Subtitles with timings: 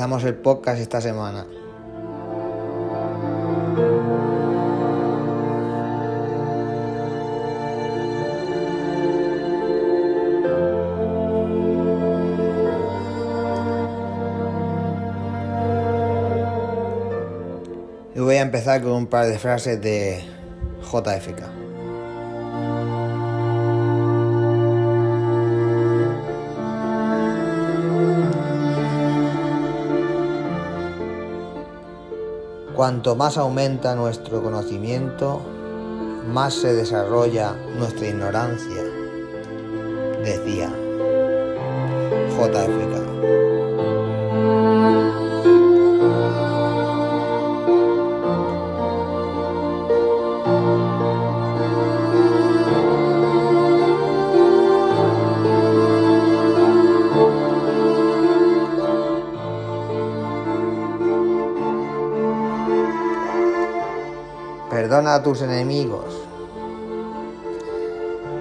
[0.00, 1.44] Empezamos el podcast esta semana.
[18.14, 20.24] Y voy a empezar con un par de frases de
[20.80, 21.59] JFK.
[32.74, 35.42] Cuanto más aumenta nuestro conocimiento,
[36.26, 38.82] más se desarrolla nuestra ignorancia,
[40.22, 40.70] decía
[42.36, 42.99] JFK.
[65.22, 66.04] Tus enemigos,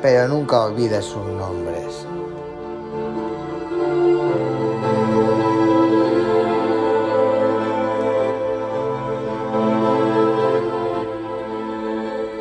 [0.01, 2.05] pero nunca olvides sus nombres.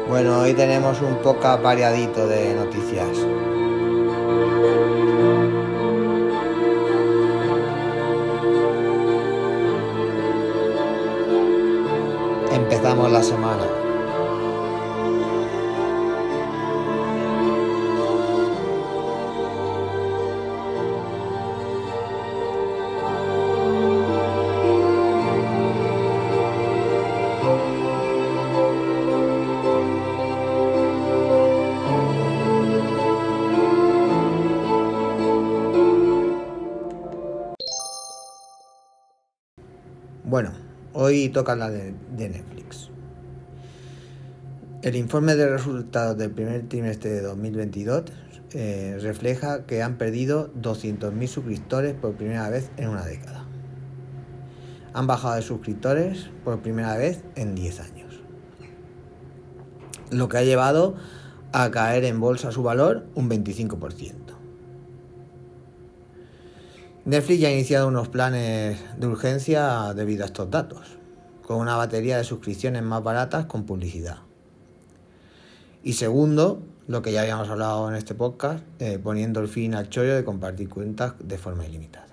[0.08, 3.08] Bueno, hoy tenemos un poco variadito de noticias.
[12.52, 13.87] Empezamos la semana.
[41.08, 42.90] Hoy toca la de, Netflix.
[44.82, 48.04] El informe de resultados del primer trimestre de 2022
[48.52, 53.44] eh, refleja que han perdido 200.000 suscriptores por primera vez en una década.
[54.94, 58.20] Han bajado de suscriptores por primera vez en 10 años.
[60.10, 60.96] Lo que ha llevado
[61.52, 64.28] a caer en bolsa su valor un 25%.
[67.08, 70.97] Netflix ya ha iniciado unos planes de urgencia debido a estos datos,
[71.48, 74.18] con una batería de suscripciones más baratas con publicidad.
[75.82, 79.88] Y segundo, lo que ya habíamos hablado en este podcast, eh, poniendo el fin al
[79.88, 82.08] chollo de compartir cuentas de forma ilimitada.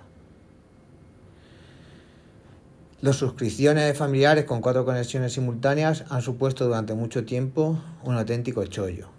[3.02, 9.10] Las suscripciones familiares con cuatro conexiones simultáneas han supuesto durante mucho tiempo un auténtico chollo.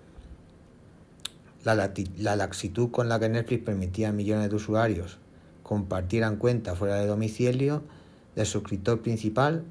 [1.62, 5.18] La, la laxitud con la que Netflix permitía a millones de usuarios
[5.62, 7.82] compartieran cuenta fuera de domicilio
[8.34, 9.66] del suscriptor principal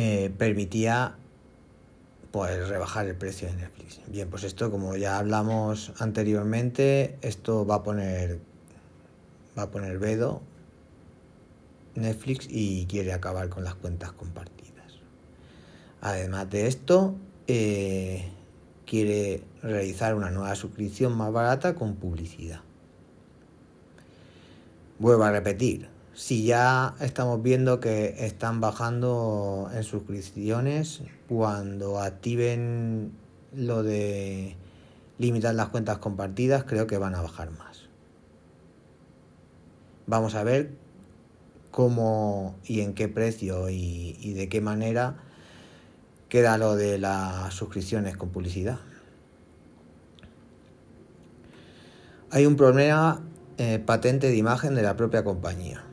[0.00, 1.16] eh, permitía
[2.30, 4.00] pues rebajar el precio de Netflix.
[4.06, 8.38] Bien, pues esto como ya hablamos anteriormente, esto va a poner
[9.58, 10.40] va a poner vedo
[11.96, 15.00] Netflix y quiere acabar con las cuentas compartidas.
[16.00, 17.16] Además de esto,
[17.48, 18.30] eh,
[18.86, 22.60] quiere realizar una nueva suscripción más barata con publicidad.
[25.00, 33.12] Vuelvo a repetir, si ya estamos viendo que están bajando en suscripciones, cuando activen
[33.54, 34.56] lo de
[35.18, 37.82] limitar las cuentas compartidas, creo que van a bajar más.
[40.08, 40.72] Vamos a ver
[41.70, 45.18] cómo y en qué precio y, de qué manera
[46.28, 48.80] queda lo de las suscripciones con publicidad.
[52.32, 53.22] Hay un problema
[53.56, 55.84] eh, patente de imagen de la propia compañía.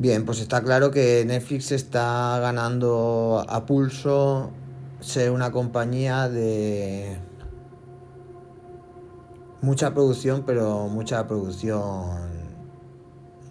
[0.00, 4.52] Bien, pues está claro que Netflix está ganando a pulso
[5.00, 7.18] ser una compañía de
[9.60, 12.16] mucha producción, pero mucha producción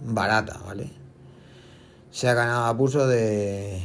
[0.06, 0.90] barata, ¿vale?
[2.12, 3.82] Se ha ganado a pulso de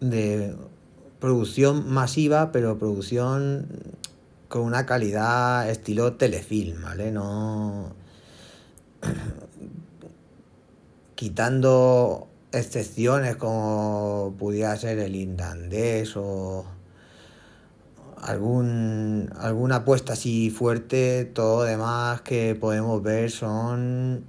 [0.00, 0.56] de
[1.20, 3.68] producción masiva, pero producción
[4.48, 7.12] con una calidad estilo telefilm, ¿vale?
[7.12, 8.05] No.
[11.14, 16.64] Quitando excepciones como pudiera ser el irlandés o
[18.20, 24.24] algún alguna apuesta así fuerte, todo demás que podemos ver son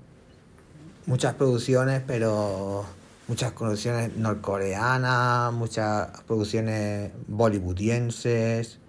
[1.06, 2.86] muchas producciones, pero
[3.28, 8.80] muchas producciones norcoreanas, muchas producciones bollywoodienses.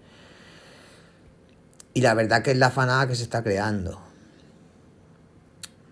[1.94, 4.07] Y la verdad que es la fanada que se está creando.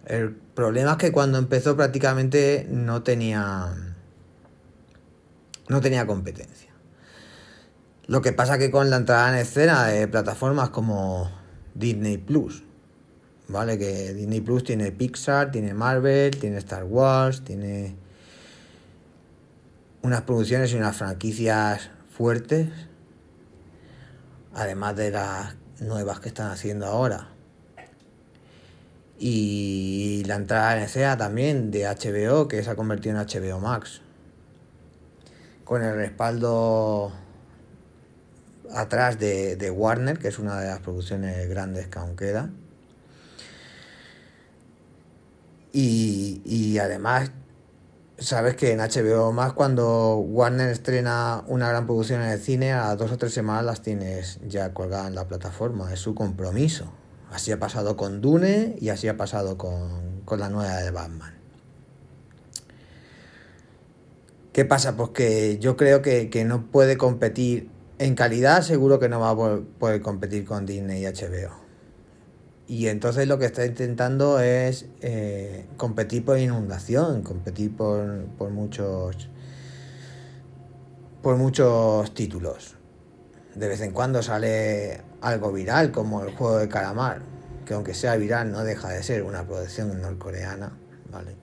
[0.07, 3.75] El problema es que cuando empezó prácticamente no tenía.
[5.69, 6.71] No tenía competencia.
[8.07, 11.29] Lo que pasa que con la entrada en escena de plataformas como
[11.75, 12.63] Disney Plus,
[13.49, 13.79] ¿vale?
[13.79, 17.97] Que Disney Plus tiene Pixar, tiene Marvel, tiene Star Wars, tiene
[20.03, 22.69] unas producciones y unas franquicias fuertes,
[24.55, 27.36] además de las nuevas que están haciendo ahora.
[29.19, 34.03] Y la entrada en escena también de HBO, que se ha convertido en HBO Max.
[35.65, 37.13] Con el respaldo
[38.73, 42.51] atrás de, de, Warner, que es una de las producciones grandes que aún queda.
[45.73, 47.31] Y, y además,
[48.19, 52.95] sabes que en HBO más cuando Warner estrena una gran producción en el cine, a
[52.97, 55.93] dos o tres semanas las tienes ya colgadas en la plataforma.
[55.93, 56.93] Es su compromiso.
[57.31, 61.35] Así ha pasado con Dune y así ha pasado con, con la nueva de Batman.
[64.53, 64.97] ¿Qué pasa?
[64.97, 67.69] Pues que yo creo que, que no puede competir
[67.99, 71.67] en calidad seguro que no va a poder competir con Disney y HBO.
[72.69, 79.29] Y entonces lo que está intentando es eh, competir por inundación, competir por, por muchos
[81.23, 82.77] por muchos títulos.
[83.55, 87.23] De vez en cuando sale algo viral, como el juego de calamar,
[87.65, 90.73] que aunque sea viral no deja de ser una producción norcoreana,
[91.11, 91.37] ¿vale?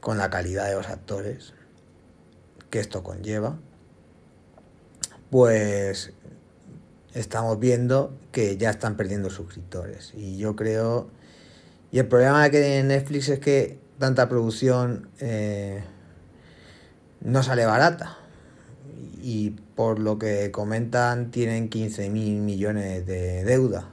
[0.00, 1.54] Con la calidad de los actores
[2.70, 3.56] que esto conlleva
[5.30, 6.12] pues
[7.14, 10.12] estamos viendo que ya están perdiendo suscriptores.
[10.14, 11.08] Y yo creo...
[11.92, 15.82] Y el problema que tiene Netflix es que tanta producción eh,
[17.20, 18.18] no sale barata.
[19.22, 23.90] Y por lo que comentan, tienen 15 mil millones de deuda.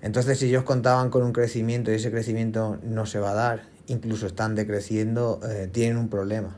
[0.00, 3.62] Entonces, si ellos contaban con un crecimiento y ese crecimiento no se va a dar,
[3.86, 6.56] incluso están decreciendo, eh, tienen un problema.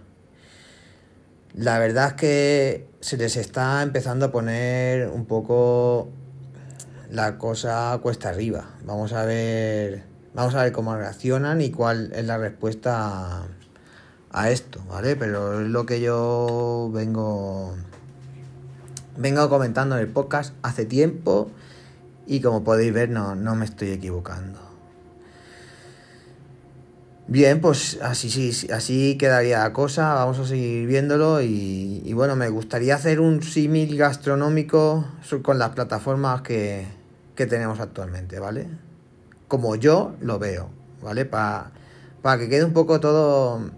[1.54, 6.08] La verdad es que se les está empezando a poner un poco
[7.10, 8.70] la cosa cuesta arriba.
[8.84, 10.02] Vamos a ver,
[10.34, 13.46] vamos a ver cómo reaccionan y cuál es la respuesta
[14.34, 15.16] a, esto, ¿vale?
[15.16, 17.74] Pero es lo que yo vengo
[19.16, 21.50] vengo comentando en el podcast hace tiempo
[22.26, 24.64] y como podéis ver no, no me estoy equivocando.
[27.26, 32.50] Bien, pues así sí, así quedaría la cosa, vamos a seguir viéndolo y, bueno, me
[32.50, 35.06] gustaría hacer un símil gastronómico
[35.42, 36.86] con las plataformas que,
[37.34, 38.66] que, tenemos actualmente, ¿vale?
[39.48, 40.68] Como yo lo veo,
[41.02, 41.24] ¿vale?
[41.24, 41.70] Para,
[42.20, 43.70] para que quede un poco todo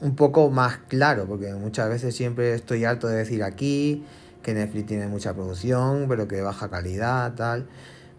[0.00, 4.04] un poco más claro, porque muchas veces siempre estoy harto de decir aquí
[4.42, 7.66] que Netflix tiene mucha producción, pero que baja calidad, tal.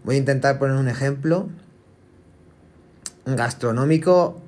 [0.04, 1.48] Voy a intentar poner un ejemplo
[3.24, 4.40] gastronómico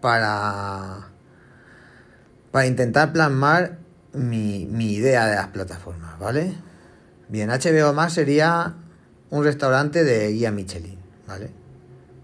[0.00, 1.08] para,
[2.50, 3.78] para intentar plasmar
[4.12, 4.62] mi,
[4.92, 6.54] idea de las plataformas, ¿vale?
[7.28, 8.74] Bien, HBO más sería
[9.30, 11.50] un restaurante de guía Michelin, ¿vale?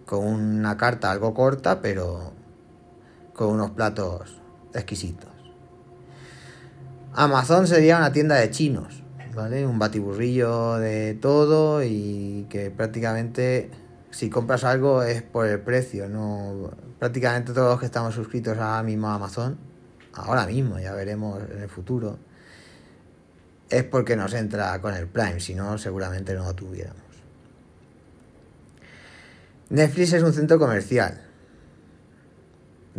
[0.06, 2.32] Con una carta algo corta, pero
[3.40, 4.38] con unos platos
[4.74, 5.30] exquisitos.
[7.14, 9.02] Amazon sería una tienda de chinos,
[9.34, 9.66] ¿vale?
[9.66, 13.70] Un batiburrillo de todo y que prácticamente
[14.10, 18.82] si compras algo es por el precio, no prácticamente todos los que estamos suscritos ahora
[18.82, 19.56] mismo Amazon,
[20.12, 22.18] ahora mismo, ya veremos en el futuro,
[23.70, 27.00] es porque nos entra con el Prime, si no seguramente no lo tuviéramos.
[29.70, 31.29] Netflix es un centro comercial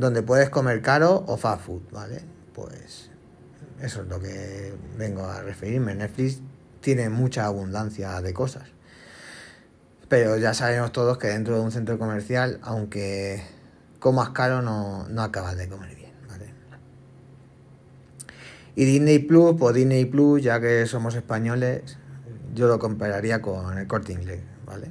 [0.01, 2.23] donde puedes comer caro o fast food, ¿vale?
[2.53, 3.11] Pues
[3.79, 5.93] eso es lo que vengo a referirme.
[5.93, 6.41] Netflix
[6.81, 8.63] tiene mucha abundancia de cosas.
[10.09, 13.43] Pero ya sabemos todos que dentro de un centro comercial, aunque
[13.99, 16.11] comas caro, no, no acabas de comer bien.
[16.27, 16.51] ¿vale?
[18.75, 21.97] Y Disney Plus, pues Disney Plus, ya que somos españoles,
[22.55, 24.89] yo lo compararía con el corte inglés, ¿vale?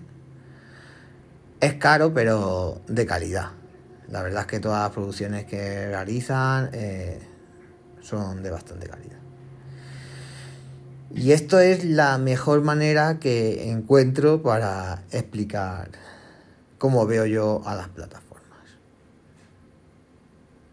[1.59, 3.60] Es caro, pero de calidad.
[4.11, 7.21] La verdad es que todas las producciones que realizan eh,
[8.01, 9.19] son de bastante calidad.
[11.15, 15.91] Y esto es la mejor manera que encuentro para explicar
[16.79, 18.31] cómo veo yo a las plataformas.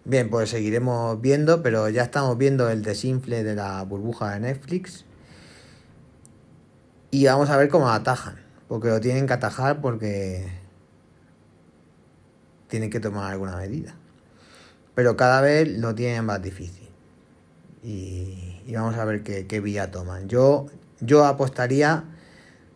[0.05, 5.05] Bien, pues seguiremos viendo, pero ya estamos viendo el desinfle de la burbuja de Netflix.
[7.11, 8.35] Y vamos a ver cómo atajan.
[8.67, 10.47] Porque lo tienen que atajar porque
[12.67, 13.95] tienen que tomar alguna medida.
[14.95, 16.89] Pero cada vez lo tienen más difícil.
[17.83, 20.27] Y y vamos a ver qué, vía toman.
[20.27, 20.65] Yo,
[20.99, 22.03] yo apostaría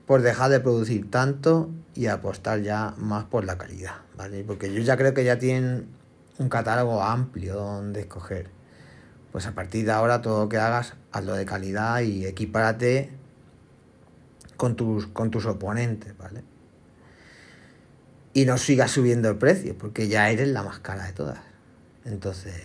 [0.07, 4.45] por dejar de producir tanto y apostar ya más por la calidad, ¿vale?
[4.45, 5.89] Porque ellos ya creo que ya tienen
[6.39, 8.49] un catálogo amplio donde escoger.
[9.33, 13.11] Pues a partir de ahora todo lo que hagas, hazlo de calidad y equipárate
[14.55, 16.45] con tus, con tus oponentes, ¿vale?
[18.33, 21.39] Y no sigas subiendo el precio, porque ya eres la más cara de todas.
[22.05, 22.55] Entonces,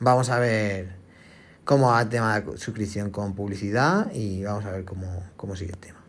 [0.00, 0.96] vamos a ver
[1.64, 5.72] cómo va el tema de suscripción con publicidad y vamos a ver cómo, cómo sigue
[5.72, 6.00] el tema.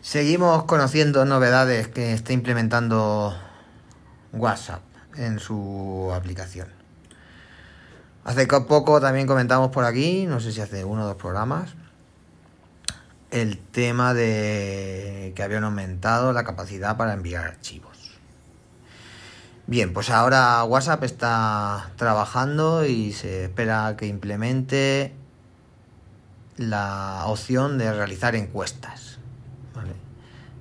[0.00, 3.34] Seguimos conociendo novedades que está implementando
[4.32, 4.82] WhatsApp
[5.16, 6.68] en su aplicación.
[8.24, 11.74] Hace poco también comentamos por aquí, no sé si hace uno o dos programas,
[13.32, 17.92] el tema de que habían aumentado la capacidad para enviar archivos.
[19.66, 25.14] Bien, pues ahora WhatsApp está trabajando y se espera que implemente
[26.56, 29.18] la opción de realizar encuestas.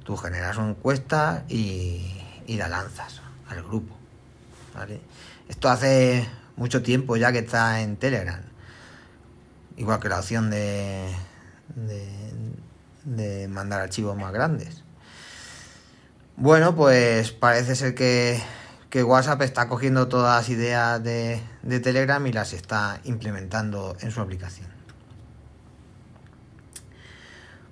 [0.04, 3.96] Tú generas una encuesta y, la lanzas al grupo.
[5.48, 8.42] Esto hace mucho tiempo ya que está en Telegram.
[9.78, 11.10] Igual que la opción de,
[13.06, 14.84] mandar archivos más grandes.
[16.38, 18.42] Bueno, pues parece ser que,
[18.90, 24.12] que WhatsApp está cogiendo todas las ideas de, de, Telegram y las está implementando en
[24.12, 24.68] su aplicación.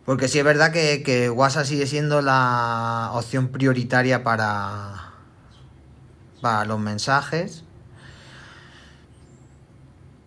[0.05, 5.13] Porque sí es verdad que, que WhatsApp sigue siendo la opción prioritaria para,
[6.41, 7.63] para los mensajes.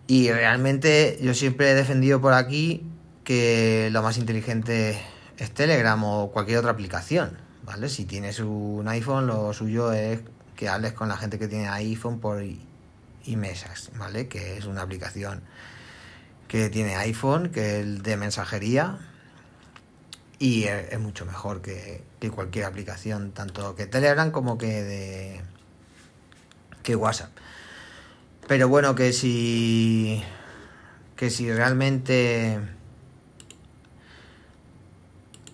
[0.07, 2.92] Y realmente yo siempre he defendido por aquí
[3.23, 4.99] que lo más inteligente
[5.37, 7.89] es Telegram o cualquier otra aplicación, ¿vale?
[7.89, 10.21] Si tienes un iPhone, lo suyo es
[10.55, 12.43] que hables con la gente que tiene iPhone por
[13.25, 14.27] iMessage, ¿vale?
[14.27, 15.41] Que es una aplicación
[16.47, 18.99] que tiene iPhone, que es de mensajería
[20.39, 25.41] y es, mucho mejor que, que, cualquier aplicación, tanto que Telegram como que de
[26.83, 27.31] que WhatsApp.
[28.47, 30.21] Pero bueno, que si
[31.15, 32.59] que si realmente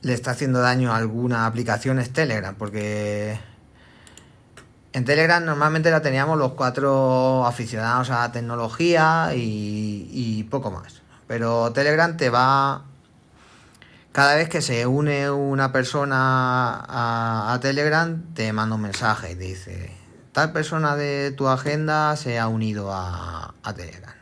[0.01, 3.39] le está haciendo daño a alguna aplicación es Telegram, porque
[4.93, 11.01] en Telegram normalmente la teníamos los cuatro aficionados a la tecnología y, poco más.
[11.27, 12.83] Pero Telegram te va...
[14.11, 16.83] Cada vez que se une una persona
[17.53, 19.95] a, Telegram, te manda un mensaje y te dice,
[20.31, 24.15] tal persona de tu agenda se ha unido a, a Telegram.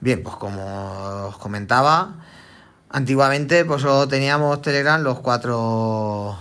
[0.00, 2.16] Bien, pues como os comentaba,
[2.90, 6.36] antiguamente pues solo teníamos Telegram los cuatro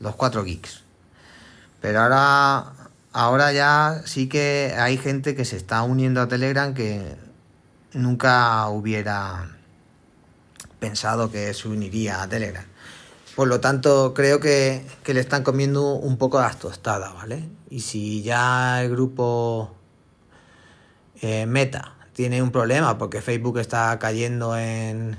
[0.00, 0.82] los cuatro geeks.
[1.80, 2.72] Pero ahora
[3.12, 7.16] ahora ya sí que hay gente que se está uniendo a Telegram que
[7.92, 9.48] nunca hubiera
[10.80, 12.64] pensado que se uniría a Telegram.
[13.34, 17.48] Por lo tanto, creo que, que le están comiendo un poco las tostadas, ¿vale?
[17.68, 19.74] Y si ya el grupo
[21.20, 25.16] eh, Meta tiene un problema porque Facebook está cayendo en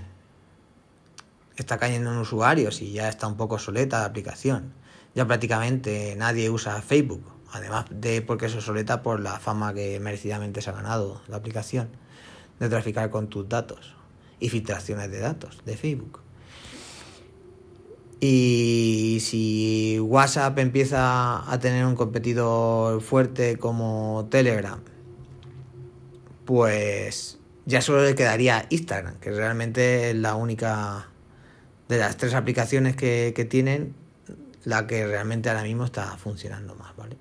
[1.61, 4.73] está cayendo en usuarios y ya está un poco soleta la aplicación.
[5.13, 10.61] Ya prácticamente nadie usa Facebook, además de porque es obsoleta por la fama que merecidamente
[10.61, 11.89] se ha ganado la aplicación
[12.59, 13.95] de traficar con tus datos
[14.39, 16.19] y filtraciones de datos de Facebook.
[18.19, 24.79] Y si WhatsApp empieza a tener un competidor fuerte como Telegram,
[26.45, 31.09] pues ya solo le quedaría Instagram, que realmente es la única
[31.87, 33.95] de las tres aplicaciones que, que tienen,
[34.63, 37.17] la que realmente ahora mismo está funcionando más, ¿vale?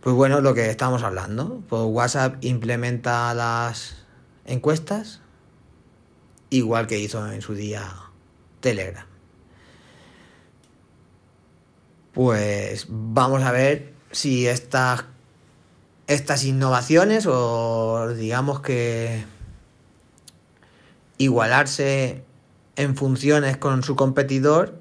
[0.00, 3.96] Pues bueno, lo que estamos hablando, pues WhatsApp implementa las
[4.44, 5.20] encuestas,
[6.50, 7.84] igual que hizo en su día
[8.60, 9.06] Telegram.
[12.12, 15.04] Pues vamos a ver si estas,
[16.06, 19.24] estas innovaciones o digamos que
[21.18, 22.24] igualarse
[22.78, 24.78] en funciones con su competidor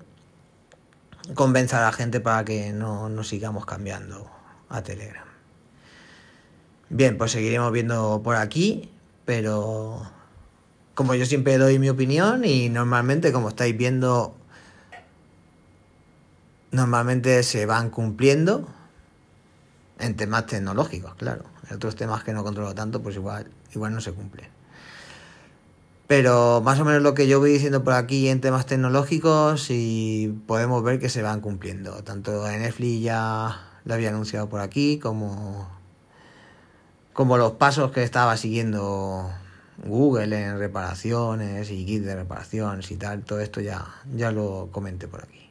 [1.33, 4.29] convenza a la gente para que no, no sigamos cambiando
[4.69, 5.25] a Telegram.
[6.89, 8.91] Bien, pues seguiremos viendo por aquí,
[9.25, 10.09] pero
[10.93, 14.37] como yo siempre doy mi opinión y normalmente como estáis viendo
[16.69, 18.67] normalmente se van cumpliendo
[19.97, 21.45] en temas tecnológicos, claro.
[21.67, 24.49] En otros temas que no controlo tanto, pues igual, igual no se cumplen.
[26.07, 30.33] Pero más o menos lo que yo voy diciendo por aquí en temas tecnológicos y
[30.47, 32.01] podemos ver que se van cumpliendo.
[32.03, 35.69] Tanto en Netflix ya lo había anunciado por aquí como,
[37.11, 39.29] como los pasos que estaba siguiendo
[39.85, 43.85] Google en reparaciones y kit de reparaciones y tal, todo esto ya,
[44.15, 45.49] ya lo comenté por aquí.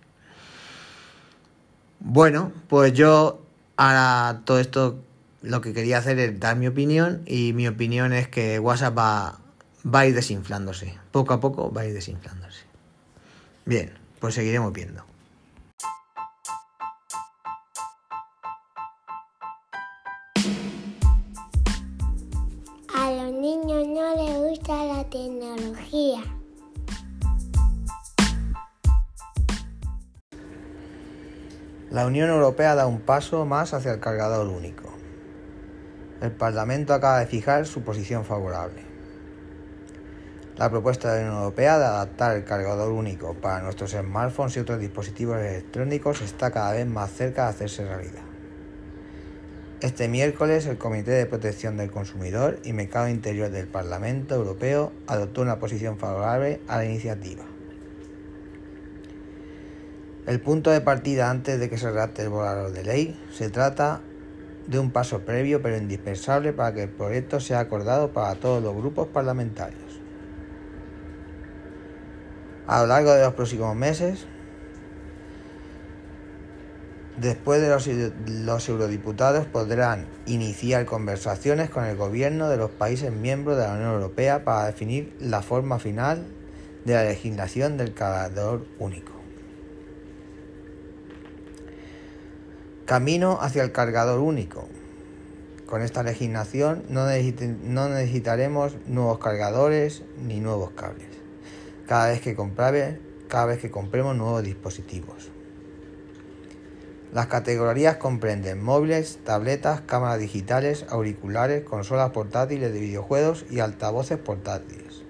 [2.01, 3.43] Bueno, pues yo
[3.77, 4.99] ahora todo esto
[5.43, 9.39] lo que quería hacer es dar mi opinión y mi opinión es que WhatsApp va,
[9.87, 10.99] va a ir desinflándose.
[11.13, 12.65] Poco a poco va a ir desinflándose.
[13.65, 15.05] Bien, pues seguiremos viendo.
[22.95, 26.21] A los niños no les gusta la tecnología.
[31.91, 34.93] La Unión Europea da un paso más hacia el cargador único.
[36.21, 38.86] El Parlamento acaba de fijar su posición favorable.
[40.59, 44.61] La propuesta de la Unión Europea de adaptar el cargador único para nuestros smartphones y
[44.61, 48.23] otros dispositivos electrónicos está cada vez más cerca de hacerse realidad.
[49.83, 55.43] Este miércoles el Comité de Protección del Consumidor y Mercado Interior del Parlamento Europeo adoptó
[55.43, 57.45] una posición favorable a la iniciativa.
[60.27, 64.01] El punto de partida antes de que se redacte el borrador de ley se trata
[64.67, 68.75] de un paso previo pero indispensable para que el proyecto sea acordado para todos los
[68.75, 70.06] grupos parlamentarios.
[72.67, 74.27] A lo largo de los próximos meses,
[77.17, 83.57] después de los, los, eurodiputados podrán iniciar conversaciones con el gobierno de los países miembros
[83.57, 86.27] de la Unión Europea para definir la forma final
[86.85, 89.13] de la legislación del cargador único.
[92.85, 94.69] Camino hacia el cargador único.
[95.67, 101.16] Con esta legislación no, no necesitaremos nuevos cargadores ni nuevos cables.
[101.87, 102.37] Cada vez que,
[103.29, 105.31] cada vez que compremos nuevos dispositivos.
[107.13, 115.03] Las categorías comprenden móviles, tabletas, cámaras digitales, auriculares, consolas portátiles de videojuegos y altavoces portátiles.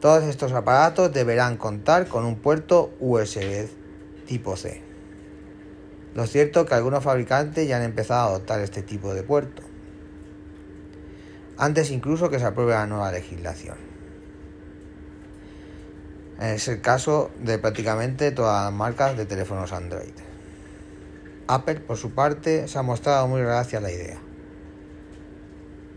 [0.00, 3.66] Todos estos aparatos deberán contar con un puerto USB
[4.26, 4.82] tipo C.
[6.14, 9.62] Lo cierto es que algunos fabricantes ya han empezado a adoptar este tipo de puerto,
[11.56, 13.93] antes incluso que se apruebe la nueva legislación.
[16.40, 20.12] Es el caso de prácticamente todas las marcas de teléfonos Android.
[21.46, 24.18] Apple, por su parte, se ha mostrado muy reacia a la idea.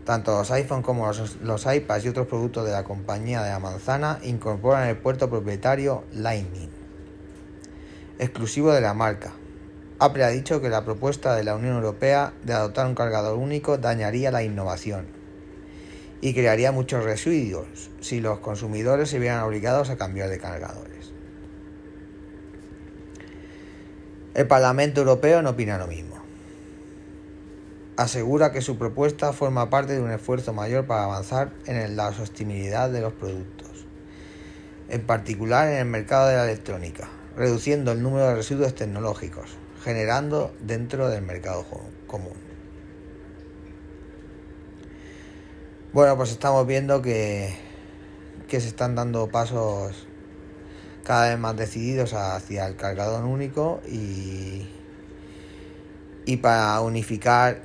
[0.04, 3.58] Tanto los iPhone como los, los, iPads y otros productos de la compañía de la
[3.58, 6.70] manzana incorporan el puerto propietario Lightning,
[8.18, 9.32] exclusivo de la marca,
[10.00, 13.78] Apple ha dicho que la propuesta de la Unión Europea de adoptar un cargador único
[13.78, 15.17] dañaría la innovación
[16.20, 21.12] y crearía muchos residuos si los consumidores se vieran obligados a cambiar de cargadores.
[24.34, 26.16] El Parlamento Europeo no opina lo mismo.
[27.96, 32.90] Asegura que su propuesta forma parte de un esfuerzo mayor para avanzar en la sostenibilidad
[32.90, 33.86] de los productos,
[34.88, 40.54] en particular en el mercado de la electrónica, reduciendo el número de residuos tecnológicos, generando
[40.60, 41.66] dentro del mercado
[42.06, 42.47] común.
[45.90, 47.56] Bueno, pues estamos viendo que,
[48.46, 50.06] que se están dando pasos
[51.02, 54.68] cada vez más decididos hacia el cargador único y,
[56.26, 57.62] y para unificar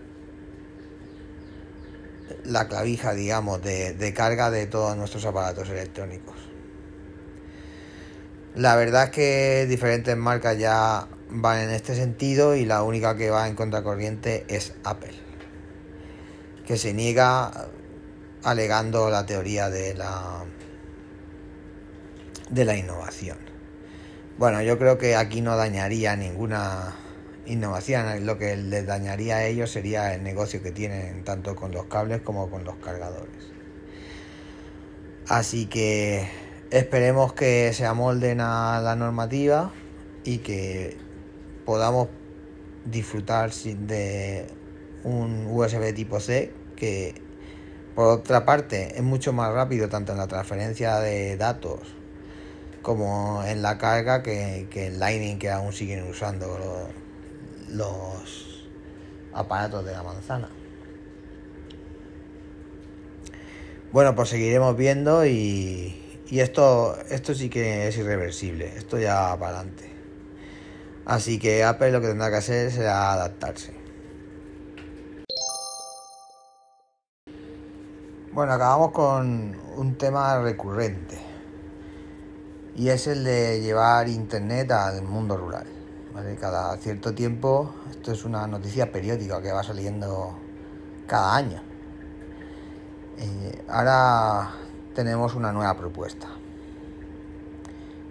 [2.46, 6.38] la clavija, digamos, de, de carga de todos nuestros aparatos electrónicos.
[8.56, 13.30] La verdad es que diferentes marcas ya van en este sentido y la única que
[13.30, 15.12] va en contracorriente es Apple,
[16.66, 17.68] que se niega
[18.44, 20.46] alegando la teoría de la
[22.50, 23.38] de la innovación.
[24.38, 26.96] Bueno, yo creo que aquí no dañaría ninguna
[27.46, 31.86] innovación, lo que les dañaría a ellos sería el negocio que tienen tanto con los
[31.86, 33.52] cables como con los cargadores.
[35.28, 36.28] Así que
[36.70, 39.72] esperemos que se amolden a la normativa
[40.24, 40.98] y que
[41.66, 42.10] podamos
[42.86, 44.48] disfrutar de
[45.04, 47.16] un USB tipo C que
[47.96, 51.80] por otra parte es mucho más rápido tanto en la transferencia de datos
[52.82, 56.92] como en la carga que, que el Lightning que aún siguen usando
[57.70, 58.68] los, los
[59.34, 60.50] aparatos de la manzana.
[63.92, 65.96] Bueno, pues seguiremos viendo y,
[66.30, 69.90] y esto, esto sí que es irreversible, esto ya para adelante.
[71.06, 73.83] Así que Apple lo que tendrá que hacer será adaptarse.
[78.34, 81.20] Bueno, acabamos con un tema recurrente
[82.76, 85.68] y es el de llevar internet al mundo rural.
[86.42, 90.36] Cada cierto tiempo, esto es una noticia periódica que va saliendo
[91.06, 91.62] cada año.
[93.20, 94.54] Eh, ahora
[94.96, 96.28] tenemos una nueva propuesta.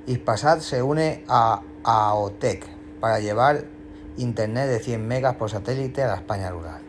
[0.06, 2.64] Ispasat se une a AOTEC
[3.00, 3.64] para llevar
[4.18, 6.82] internet de 100 megas por satélite a la España rural.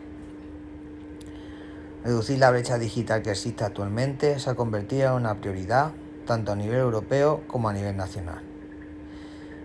[2.04, 5.92] Reducir la brecha digital que existe actualmente se ha convertido en una prioridad
[6.26, 8.42] tanto a nivel europeo como a nivel nacional.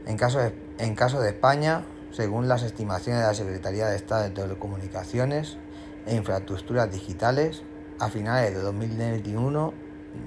[0.06, 5.58] En caso de, España, según las estimaciones de la Secretaría de Estado de Telecomunicaciones
[6.06, 7.64] e Infraestructuras Digitales,
[8.00, 9.74] a finales de 2021,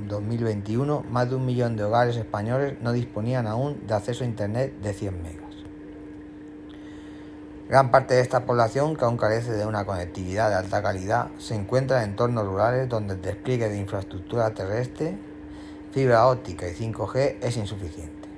[0.06, 4.74] 2021 más de un millón de hogares españoles no disponían aún de acceso a Internet
[4.82, 5.51] de 100 megas.
[7.72, 11.54] Gran parte de esta población, que aún carece de una conectividad de alta calidad, se
[11.54, 15.16] encuentra en entornos rurales donde el despliegue de infraestructura terrestre,
[15.90, 18.28] fibra óptica y 5G es insuficiente.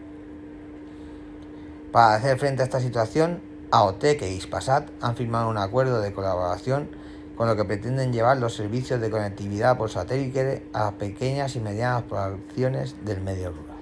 [1.91, 3.43] Para hacer frente a esta situación,
[3.73, 6.89] AOTEC e Ispasat han firmado un acuerdo de colaboración
[7.35, 12.05] con lo que pretenden llevar los servicios de conectividad por satélite a pequeñas y medianas
[12.05, 13.79] poblaciones del medio rural.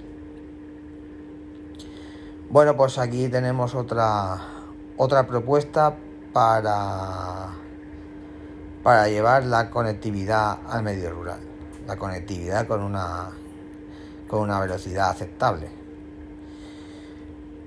[2.49, 4.62] Bueno, pues aquí tenemos otra,
[4.97, 5.95] otra propuesta
[6.31, 7.49] para,
[8.83, 11.39] para llevar la conectividad al medio rural.
[11.87, 13.29] La conectividad con una,
[14.27, 15.67] con una velocidad aceptable.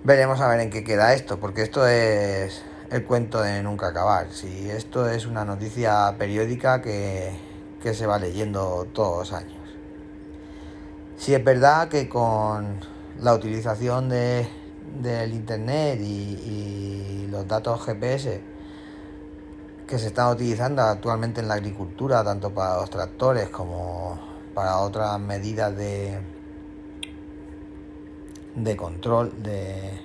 [0.04, 4.28] Veremos a ver en qué queda esto, porque esto es el cuento de nunca acabar.
[4.30, 7.44] Si esto es una noticia periódica que,
[7.92, 9.60] se va leyendo todos los años.
[11.16, 12.80] Si es verdad que con
[13.20, 14.48] la utilización de,
[15.02, 18.40] del internet y, los datos GPS
[19.86, 24.18] que se están utilizando actualmente en la agricultura, tanto para los tractores como
[24.54, 26.18] para otras medidas de,
[28.54, 30.00] de control de,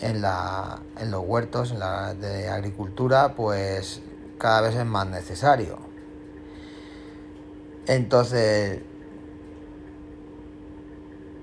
[0.00, 4.02] en, la, en los huertos, en la de agricultura, pues
[4.38, 5.78] cada vez es más necesario.
[7.86, 8.80] Entonces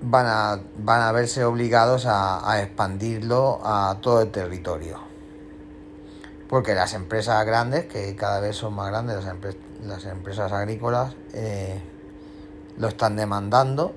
[0.04, 4.98] van a, van a verse obligados a, expandirlo a todo el territorio.
[6.48, 9.24] Porque las empresas grandes, que cada vez son más grandes,
[9.82, 11.80] las, empresas agrícolas, eh,
[12.76, 13.94] lo están demandando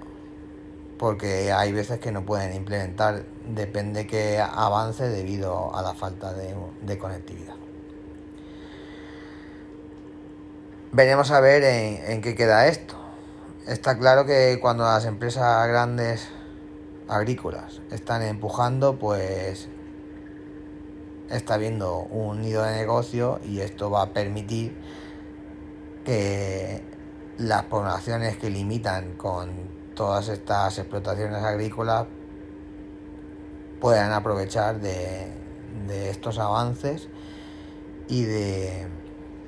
[0.98, 6.98] porque hay veces que no pueden implementar, depende que avance debido a la falta de,
[6.98, 7.56] conectividad.
[10.92, 12.96] Veremos a ver en, qué queda esto.
[13.68, 16.30] Está claro que cuando las empresas grandes
[17.10, 19.68] agrícolas están empujando, pues
[21.30, 24.74] está habiendo un nido de negocio y esto va a permitir
[26.06, 26.82] que
[27.40, 29.52] las poblaciones que limitan con
[29.96, 32.06] todas estas explotaciones agrícolas
[33.82, 35.30] puedan aprovechar de,
[36.10, 37.10] estos avances
[38.08, 38.88] y de,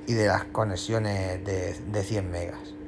[0.08, 2.79] y de las conexiones de, de 100 megas.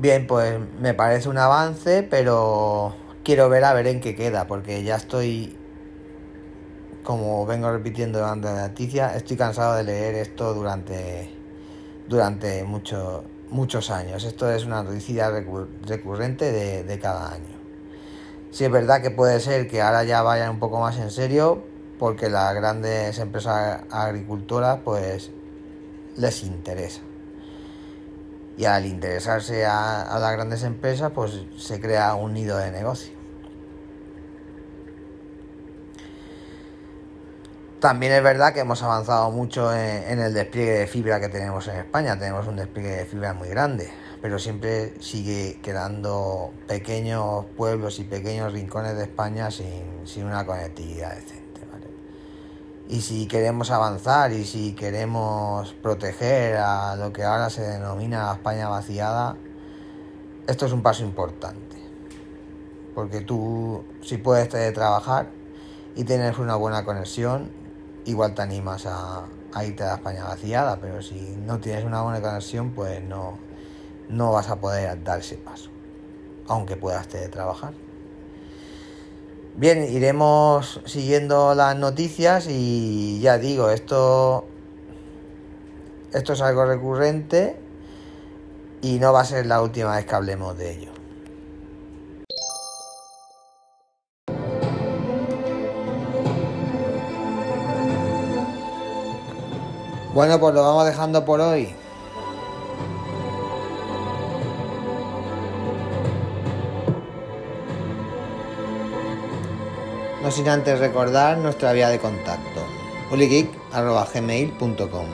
[0.00, 4.84] Bien, pues me parece un avance, pero quiero ver a ver en qué queda, porque
[4.84, 5.58] ya estoy,
[7.02, 11.28] como vengo repitiendo durante la noticia, estoy cansado de leer esto durante,
[12.06, 14.22] durante mucho, muchos años.
[14.22, 17.58] Esto es una noticia recurrente de, cada año.
[18.52, 21.64] Si es verdad que puede ser que ahora ya vayan un poco más en serio,
[21.98, 25.32] porque las grandes empresas agricultoras pues
[26.16, 27.07] les interesa.
[28.58, 33.12] Y al interesarse a, las grandes empresas, pues se crea un nido de negocio.
[37.78, 41.76] También es verdad que hemos avanzado mucho en, el despliegue de fibra que tenemos en
[41.76, 42.18] España.
[42.18, 43.88] Tenemos un despliegue de fibra muy grande,
[44.20, 51.48] pero siempre sigue quedando pequeños pueblos y pequeños rincones de España sin, una conectividad decente.
[52.90, 58.70] Y si queremos avanzar y si queremos proteger a lo que ahora se denomina España
[58.70, 59.36] vaciada,
[60.46, 61.76] esto es un paso importante.
[62.94, 65.28] Porque tú, si puedes trabajar
[65.96, 67.50] y tener una buena conexión,
[68.06, 69.26] igual te animas a,
[69.62, 73.36] irte a España vaciada, pero si no tienes una buena conexión, pues no,
[74.08, 75.68] no vas a poder dar ese paso,
[76.46, 77.74] aunque puedas trabajar.
[79.58, 84.44] Bien, iremos siguiendo las noticias y ya digo, esto,
[86.12, 87.58] esto es algo recurrente
[88.82, 90.92] y no va a ser la última vez que hablemos de ello.
[100.14, 101.74] Bueno, pues lo vamos dejando por hoy.
[110.28, 112.60] no sin antes recordar nuestra vía de contacto,
[113.10, 115.06] uligeek.gmail.com.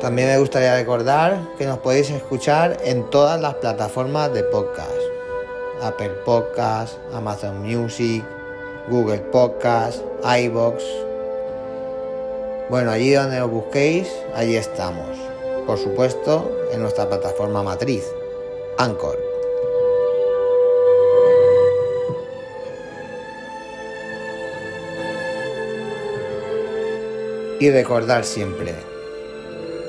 [0.00, 4.92] También me gustaría recordar que nos podéis escuchar en todas las plataformas de podcast.
[5.82, 8.22] Apple Podcast, Amazon Music,
[8.88, 10.84] Google Podcast, iBox.
[12.68, 15.29] Bueno, allí donde lo busquéis, allí estamos.
[15.66, 18.04] Por supuesto, en nuestra plataforma matriz,
[18.78, 19.18] Anchor.
[27.60, 28.74] Y recordar siempre,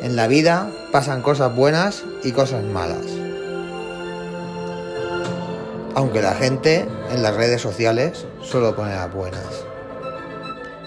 [0.02, 3.06] en la vida pasan cosas buenas y cosas malas.
[5.96, 9.66] Aunque la gente en las redes sociales solo pone las buenas.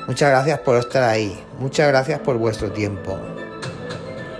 [0.06, 1.42] Muchas gracias por estar ahí.
[1.58, 3.18] Muchas gracias por vuestro tiempo.